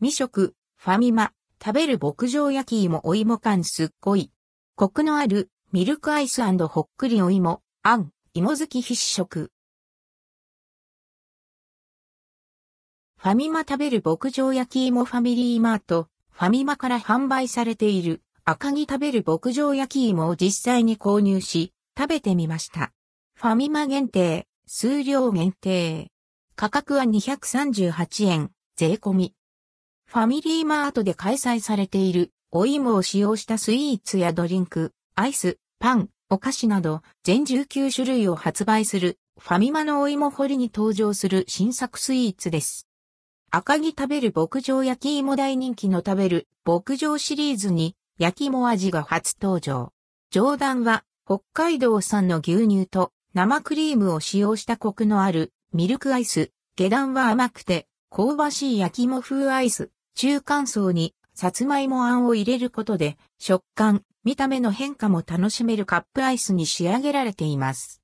[0.00, 4.30] 未食、ファミマ、食べる牧場焼き芋お芋感すっごい。
[4.76, 9.50] コクのあるミルクアイスほっくりお芋、あん、芋好き必食。
[13.16, 22.92] ファミマ食べる牧場焼き芋ファミリーマート、ファミマから販売されている赤木食べる牧場焼き芋を実際に購入し、食べてみました。
[23.34, 26.12] ファミマ限定、数量限定。
[26.54, 29.34] 価格は238円、税込み。
[30.10, 42.88] ファミリーマートで開催されているお芋を使用したスイーツやドリンク、アイス、パン、お菓子など全19種類を発売するファミマのお芋掘りに登場する新作スイーツです。
[43.50, 49.92] 赤木食べる牧場焼き芋大人気の食べる牧場シリーズに焼き芋味が初登場。
[50.30, 56.50] 上段は北海道産の牛乳と生クリームを使用したコクのあるミルクアイス。
[56.76, 59.90] 下段は甘くて香ばしい焼き芋風アイス。
[60.20, 68.02] 中間層にさつまいもあんを入れることで食感、見た目の変化も楽しめるカップアイスに仕上げられています。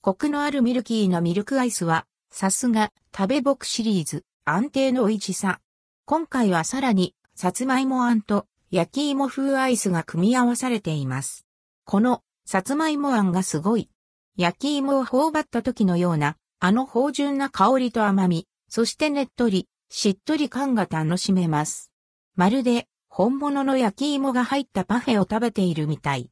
[0.00, 5.58] コクのあるミルキーなミルクアイスは、さすが食べ僕シリーズ安定の美味しさ。
[6.04, 11.46] 今回はさらにさつまいもあんと焼き芋風アイスが組み合わされています。
[11.84, 13.90] このさつまいもあんがすごい。
[14.36, 21.90] 焼き芋を頬張った時のようなあの芳醇な香りと甘み、そしてねっとり、しっとり感が楽しめます。
[22.36, 26.30] まるで本物の焼き芋が入ったパフェを食べているみたい。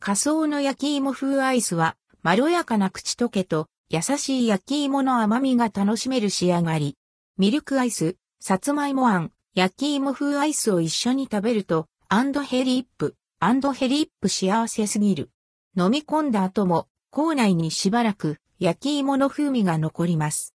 [0.00, 6.96] 下層の焼き芋風アイスは、まろやかな口溶けと優しい焼き芋の甘みが楽しめる仕上がり。
[7.38, 15.30] ミルクアイス、さつまいもあん、焼き芋風アイスを一緒に食べると、アンドヘリップ、アンドヘリップ幸せすぎる。
[15.76, 20.54] 飲み込んだ後も、口内にしばらく焼き芋の風味が残ります。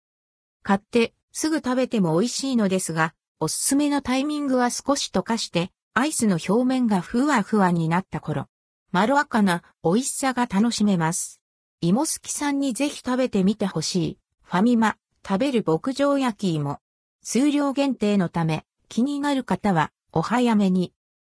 [0.63, 8.47] 買ってすぐ食べても美味しいのですが、おすすめのタイミングは少し溶かして、アイスの表面がふわふわになった頃。
[8.93, 11.41] まろやかな美味しさが楽しめます。
[11.81, 14.19] 芋好きさんにぜひ食べてみてほしい。
[14.43, 14.95] ファミマ、
[15.27, 16.79] 食べる牧場焼き芋。
[17.21, 20.93] 数量限定のため、気になる方はお早めに。